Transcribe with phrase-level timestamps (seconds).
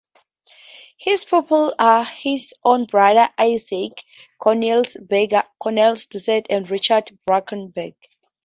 [0.97, 4.01] His pupils are his own brother Isaack,
[4.41, 7.93] Cornelis Bega, Cornelis Dusart and Richard Brakenburg.